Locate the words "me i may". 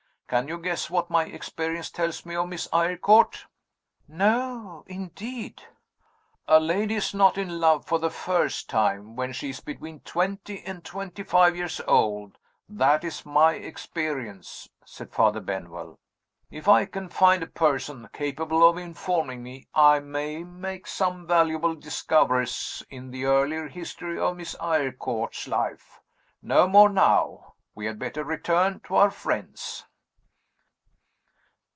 19.43-20.45